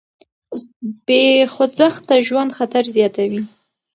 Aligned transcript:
بې 1.05 1.23
خوځښته 1.53 2.15
ژوند 2.27 2.49
خطر 2.57 2.83
زیاتوي. 2.95 3.41